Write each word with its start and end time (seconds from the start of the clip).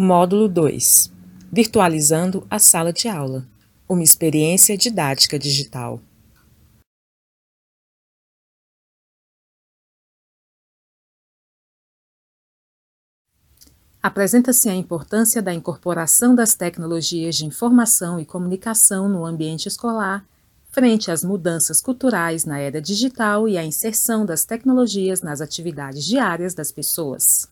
Módulo 0.00 0.46
2 0.48 1.12
Virtualizando 1.50 2.46
a 2.48 2.60
sala 2.60 2.92
de 2.92 3.08
aula 3.08 3.44
uma 3.88 4.04
experiência 4.04 4.78
didática 4.78 5.36
digital. 5.36 6.00
Apresenta-se 14.00 14.68
a 14.68 14.74
importância 14.76 15.42
da 15.42 15.52
incorporação 15.52 16.32
das 16.32 16.54
tecnologias 16.54 17.34
de 17.34 17.44
informação 17.44 18.20
e 18.20 18.24
comunicação 18.24 19.08
no 19.08 19.26
ambiente 19.26 19.66
escolar, 19.66 20.24
frente 20.70 21.10
às 21.10 21.24
mudanças 21.24 21.80
culturais 21.80 22.44
na 22.44 22.60
era 22.60 22.80
digital 22.80 23.48
e 23.48 23.58
à 23.58 23.64
inserção 23.64 24.24
das 24.24 24.44
tecnologias 24.44 25.22
nas 25.22 25.40
atividades 25.40 26.04
diárias 26.04 26.54
das 26.54 26.70
pessoas. 26.70 27.48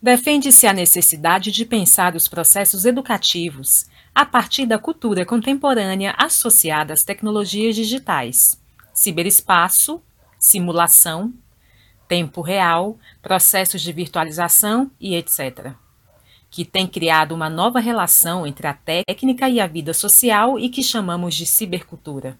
Defende-se 0.00 0.64
a 0.68 0.72
necessidade 0.72 1.50
de 1.50 1.64
pensar 1.64 2.14
os 2.14 2.28
processos 2.28 2.84
educativos 2.84 3.86
a 4.14 4.24
partir 4.24 4.64
da 4.64 4.78
cultura 4.78 5.26
contemporânea 5.26 6.14
associada 6.16 6.94
às 6.94 7.02
tecnologias 7.02 7.74
digitais, 7.74 8.60
ciberespaço, 8.94 10.00
simulação, 10.38 11.34
tempo 12.06 12.40
real, 12.40 12.96
processos 13.20 13.82
de 13.82 13.92
virtualização 13.92 14.88
e 15.00 15.16
etc., 15.16 15.72
que 16.48 16.64
tem 16.64 16.86
criado 16.86 17.32
uma 17.32 17.50
nova 17.50 17.80
relação 17.80 18.46
entre 18.46 18.66
a 18.68 18.72
técnica 18.72 19.48
e 19.48 19.60
a 19.60 19.66
vida 19.66 19.92
social 19.92 20.58
e 20.58 20.70
que 20.70 20.82
chamamos 20.82 21.34
de 21.34 21.44
cibercultura. 21.44 22.38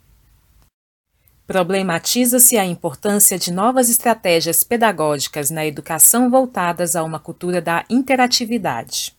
Problematiza-se 1.48 2.58
a 2.58 2.66
importância 2.66 3.38
de 3.38 3.50
novas 3.50 3.88
estratégias 3.88 4.62
pedagógicas 4.62 5.48
na 5.48 5.64
educação 5.64 6.28
voltadas 6.28 6.94
a 6.94 7.02
uma 7.02 7.18
cultura 7.18 7.58
da 7.58 7.86
interatividade. 7.88 9.16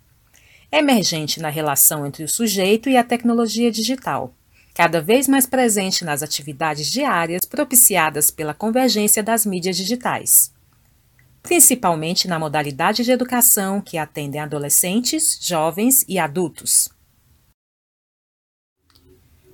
Emergente 0.71 1.39
na 1.39 1.49
relação 1.49 2.05
entre 2.05 2.23
o 2.23 2.29
sujeito 2.29 2.87
e 2.87 2.95
a 2.95 3.03
tecnologia 3.03 3.71
digital, 3.71 4.31
cada 4.75 5.01
vez 5.01 5.27
mais 5.27 5.47
presente 5.47 6.05
nas 6.05 6.21
atividades 6.21 6.85
diárias 6.91 7.45
propiciadas 7.45 8.29
pela 8.29 8.53
convergência 8.53 9.23
das 9.23 9.43
mídias 9.43 9.75
digitais, 9.75 10.53
principalmente 11.41 12.27
na 12.27 12.37
modalidade 12.37 13.03
de 13.03 13.11
educação 13.11 13.81
que 13.81 13.97
atendem 13.97 14.39
adolescentes, 14.39 15.39
jovens 15.41 16.05
e 16.07 16.19
adultos. 16.19 16.91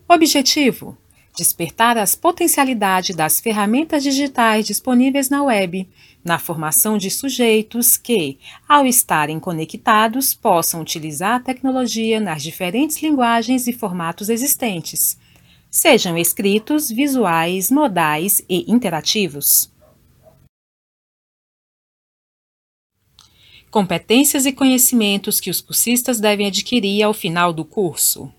Objetivo: 0.10 0.98
despertar 1.36 1.98
as 1.98 2.16
potencialidades 2.16 3.16
das 3.16 3.40
ferramentas 3.40 4.04
digitais 4.04 4.66
disponíveis 4.66 5.30
na 5.30 5.44
web, 5.44 5.88
na 6.24 6.40
formação 6.40 6.98
de 6.98 7.12
sujeitos 7.12 7.98
que, 7.98 8.40
ao 8.68 8.88
estarem 8.88 9.40
conectados, 9.40 10.34
possam 10.34 10.82
utilizar 10.82 11.36
a 11.36 11.40
tecnologia 11.40 12.20
nas 12.20 12.42
diferentes 12.42 13.02
linguagens 13.02 13.68
e 13.68 13.74
formatos 13.74 14.30
existentes, 14.30 15.20
sejam 15.70 16.18
escritos, 16.18 16.90
visuais, 16.90 17.70
modais 17.70 18.42
e 18.50 18.72
interativos. 18.72 19.70
Competências 23.70 24.46
e 24.46 24.54
conhecimentos 24.54 25.42
que 25.42 25.50
os 25.50 25.60
cursistas 25.60 26.22
devem 26.22 26.48
adquirir 26.48 27.04
ao 27.04 27.14
final 27.14 27.52
do 27.52 27.66
curso. 27.66 28.32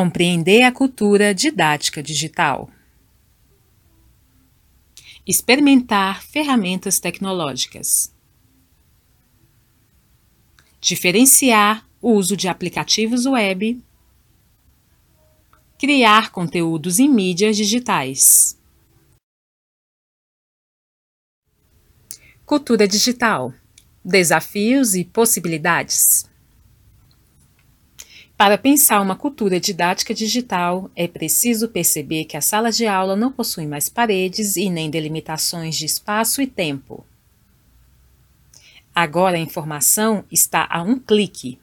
Compreender 0.00 0.62
a 0.62 0.70
cultura 0.70 1.34
didática 1.34 2.00
digital. 2.00 2.70
Experimentar 5.26 6.22
ferramentas 6.22 7.00
tecnológicas. 7.00 8.14
Diferenciar 10.80 11.84
o 12.00 12.12
uso 12.12 12.36
de 12.36 12.46
aplicativos 12.46 13.26
web. 13.26 13.82
Criar 15.76 16.30
conteúdos 16.30 17.00
em 17.00 17.08
mídias 17.08 17.56
digitais. 17.56 18.56
Cultura 22.46 22.86
digital. 22.86 23.52
Desafios 24.04 24.94
e 24.94 25.04
possibilidades. 25.04 26.30
Para 28.38 28.56
pensar 28.56 29.00
uma 29.00 29.16
cultura 29.16 29.58
didática 29.58 30.14
digital, 30.14 30.88
é 30.94 31.08
preciso 31.08 31.68
perceber 31.68 32.24
que 32.24 32.36
a 32.36 32.40
sala 32.40 32.70
de 32.70 32.86
aula 32.86 33.16
não 33.16 33.32
possui 33.32 33.66
mais 33.66 33.88
paredes 33.88 34.54
e 34.54 34.70
nem 34.70 34.88
delimitações 34.88 35.74
de 35.74 35.84
espaço 35.84 36.40
e 36.40 36.46
tempo. 36.46 37.04
Agora 38.94 39.36
a 39.36 39.40
informação 39.40 40.24
está 40.30 40.68
a 40.70 40.80
um 40.82 41.00
clique. 41.00 41.60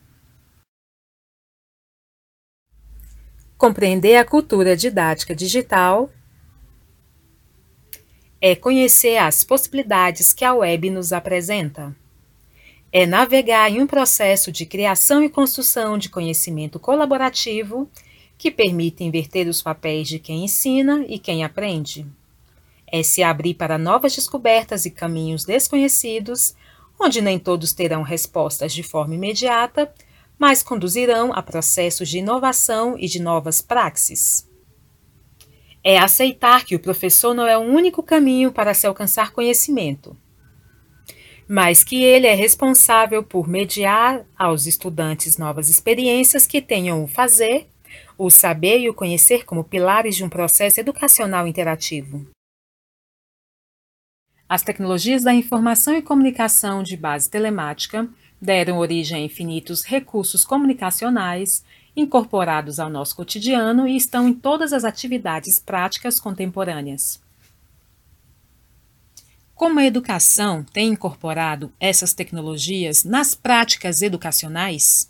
Compreender 3.57 4.17
a 4.17 4.25
cultura 4.25 4.75
didática 4.75 5.33
digital 5.33 6.09
é 8.41 8.53
conhecer 8.53 9.15
as 9.15 9.45
possibilidades 9.45 10.33
que 10.33 10.43
a 10.43 10.53
web 10.53 10.89
nos 10.89 11.13
apresenta 11.13 11.95
é 12.97 13.05
navegar 13.05 13.69
em 13.69 13.81
um 13.81 13.85
processo 13.85 14.53
de 14.53 14.65
criação 14.65 15.21
e 15.21 15.27
construção 15.27 15.97
de 15.97 16.07
conhecimento 16.07 16.79
colaborativo 16.79 17.89
que 18.37 18.49
permite 18.49 19.03
inverter 19.03 19.49
os 19.49 19.61
papéis 19.61 20.07
de 20.07 20.17
quem 20.17 20.45
ensina 20.45 21.03
e 21.05 21.19
quem 21.19 21.43
aprende. 21.43 22.07
É 22.87 23.03
se 23.03 23.21
abrir 23.21 23.55
para 23.55 23.77
novas 23.77 24.15
descobertas 24.15 24.85
e 24.85 24.91
caminhos 24.91 25.43
desconhecidos, 25.43 26.55
onde 26.97 27.19
nem 27.19 27.37
todos 27.37 27.73
terão 27.73 28.01
respostas 28.01 28.71
de 28.71 28.81
forma 28.81 29.15
imediata, 29.15 29.93
mas 30.39 30.63
conduzirão 30.63 31.33
a 31.33 31.43
processos 31.43 32.07
de 32.07 32.19
inovação 32.19 32.97
e 32.97 33.09
de 33.09 33.21
novas 33.21 33.59
praxes. 33.61 34.49
É 35.83 35.97
aceitar 35.97 36.63
que 36.63 36.77
o 36.77 36.79
professor 36.79 37.33
não 37.33 37.45
é 37.45 37.57
o 37.57 37.61
único 37.61 38.01
caminho 38.01 38.53
para 38.53 38.73
se 38.73 38.87
alcançar 38.87 39.33
conhecimento 39.33 40.15
mas 41.47 41.83
que 41.83 42.03
ele 42.03 42.27
é 42.27 42.33
responsável 42.33 43.23
por 43.23 43.47
mediar 43.47 44.25
aos 44.37 44.65
estudantes 44.65 45.37
novas 45.37 45.69
experiências 45.69 46.47
que 46.47 46.61
tenham 46.61 47.03
o 47.03 47.07
fazer, 47.07 47.67
o 48.17 48.29
saber 48.29 48.79
e 48.79 48.89
o 48.89 48.93
conhecer 48.93 49.45
como 49.45 49.63
pilares 49.63 50.15
de 50.15 50.23
um 50.23 50.29
processo 50.29 50.79
educacional 50.79 51.47
interativo. 51.47 52.25
As 54.47 54.61
tecnologias 54.61 55.23
da 55.23 55.33
informação 55.33 55.95
e 55.95 56.01
comunicação 56.01 56.83
de 56.83 56.95
base 56.95 57.29
telemática 57.29 58.07
deram 58.39 58.77
origem 58.77 59.17
a 59.17 59.25
infinitos 59.25 59.83
recursos 59.83 60.45
comunicacionais 60.45 61.63
incorporados 61.95 62.79
ao 62.79 62.89
nosso 62.89 63.15
cotidiano 63.15 63.87
e 63.87 63.95
estão 63.95 64.27
em 64.27 64.33
todas 64.33 64.73
as 64.73 64.83
atividades 64.83 65.59
práticas 65.59 66.19
contemporâneas. 66.19 67.24
Como 69.55 69.79
a 69.79 69.85
educação 69.85 70.65
tem 70.65 70.89
incorporado 70.89 71.73
essas 71.79 72.13
tecnologias 72.13 73.05
nas 73.05 73.33
práticas 73.33 74.01
educacionais? 74.01 75.09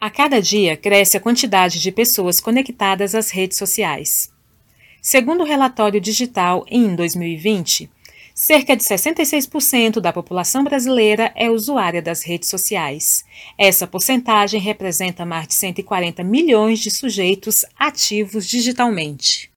A 0.00 0.08
cada 0.08 0.40
dia 0.40 0.76
cresce 0.76 1.16
a 1.16 1.20
quantidade 1.20 1.80
de 1.80 1.90
pessoas 1.90 2.40
conectadas 2.40 3.16
às 3.16 3.30
redes 3.30 3.58
sociais. 3.58 4.32
Segundo 5.02 5.40
o 5.42 5.46
relatório 5.46 6.00
digital 6.00 6.64
em 6.68 6.94
2020, 6.94 7.90
Cerca 8.40 8.76
de 8.76 8.84
66% 8.84 9.98
da 9.98 10.12
população 10.12 10.62
brasileira 10.62 11.32
é 11.34 11.50
usuária 11.50 12.00
das 12.00 12.22
redes 12.22 12.48
sociais. 12.48 13.24
Essa 13.58 13.84
porcentagem 13.84 14.60
representa 14.60 15.26
mais 15.26 15.48
de 15.48 15.54
140 15.54 16.22
milhões 16.22 16.78
de 16.78 16.88
sujeitos 16.88 17.64
ativos 17.76 18.46
digitalmente. 18.46 19.50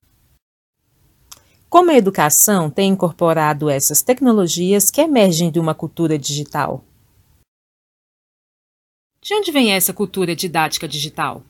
Como 1.70 1.92
a 1.92 1.94
educação 1.94 2.68
tem 2.68 2.90
incorporado 2.90 3.70
essas 3.70 4.02
tecnologias 4.02 4.90
que 4.90 5.00
emergem 5.00 5.48
de 5.48 5.60
uma 5.60 5.76
cultura 5.76 6.18
digital? 6.18 6.84
De 9.20 9.32
onde 9.32 9.52
vem 9.52 9.72
essa 9.72 9.92
cultura 9.92 10.34
didática 10.34 10.88
digital? 10.88 11.44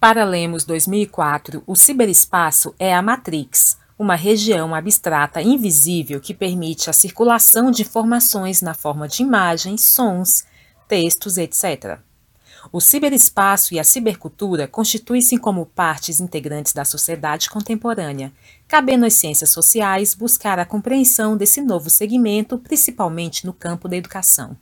Para 0.00 0.24
Lemos 0.24 0.64
2004, 0.64 1.62
o 1.64 1.76
ciberespaço 1.76 2.74
é 2.76 2.92
a 2.92 3.00
Matrix, 3.00 3.80
uma 3.98 4.14
região 4.14 4.74
abstrata 4.74 5.40
invisível 5.40 6.20
que 6.20 6.34
permite 6.34 6.88
a 6.88 6.92
circulação 6.92 7.70
de 7.70 7.82
informações 7.82 8.62
na 8.62 8.74
forma 8.74 9.06
de 9.06 9.22
imagens, 9.22 9.82
sons, 9.82 10.44
textos, 10.88 11.36
etc. 11.36 11.98
O 12.70 12.80
ciberespaço 12.80 13.74
e 13.74 13.80
a 13.80 13.84
cibercultura 13.84 14.68
constituem-se 14.68 15.36
como 15.38 15.66
partes 15.66 16.20
integrantes 16.20 16.72
da 16.72 16.84
sociedade 16.84 17.50
contemporânea, 17.50 18.32
cabendo 18.68 19.04
às 19.04 19.14
ciências 19.14 19.50
sociais 19.50 20.14
buscar 20.14 20.58
a 20.58 20.64
compreensão 20.64 21.36
desse 21.36 21.60
novo 21.60 21.90
segmento, 21.90 22.58
principalmente 22.58 23.44
no 23.44 23.52
campo 23.52 23.88
da 23.88 23.96
educação. 23.96 24.56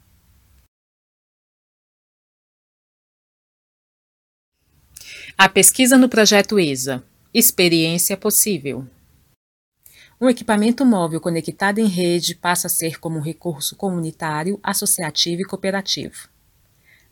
A 5.37 5.49
pesquisa 5.49 5.97
no 5.97 6.09
projeto 6.09 6.59
ESA 6.59 7.03
Experiência 7.32 8.17
possível. 8.17 8.87
Um 10.22 10.28
equipamento 10.28 10.84
móvel 10.84 11.19
conectado 11.19 11.78
em 11.78 11.87
rede 11.87 12.34
passa 12.34 12.67
a 12.67 12.70
ser 12.70 13.00
como 13.00 13.19
um 13.19 13.22
recurso 13.22 13.75
comunitário, 13.75 14.61
associativo 14.62 15.40
e 15.40 15.44
cooperativo. 15.46 16.28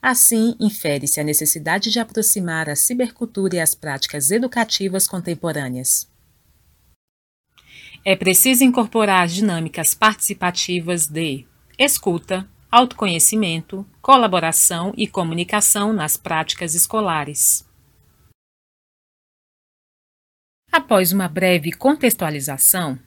Assim, 0.00 0.54
infere-se 0.60 1.18
a 1.18 1.24
necessidade 1.24 1.90
de 1.90 1.98
aproximar 1.98 2.68
a 2.68 2.76
cibercultura 2.76 3.56
e 3.56 3.60
as 3.60 3.74
práticas 3.74 4.30
educativas 4.30 5.06
contemporâneas. 5.06 6.06
É 8.04 8.14
preciso 8.14 8.62
incorporar 8.62 9.24
as 9.24 9.32
dinâmicas 9.32 9.94
participativas 9.94 11.06
de 11.06 11.46
escuta, 11.78 12.46
autoconhecimento, 12.70 13.86
colaboração 14.02 14.92
e 14.98 15.06
comunicação 15.06 15.94
nas 15.94 16.18
práticas 16.18 16.74
escolares. 16.74 17.67
Após 20.70 21.12
uma 21.12 21.26
breve 21.28 21.72
contextualização, 21.72 22.98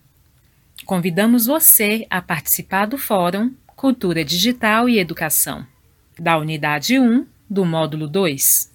convidamos 0.86 1.46
você 1.46 2.08
a 2.10 2.19
participar 2.19 2.88
do 2.88 2.98
Fórum 2.98 3.54
Cultura 3.75 4.25
Digital 4.25 4.90
e 4.90 4.98
Educação, 4.98 5.66
da 6.19 6.38
Unidade 6.38 7.00
1 7.00 7.25
do 7.48 7.63
Módulo 7.63 8.08
2. 8.08 8.70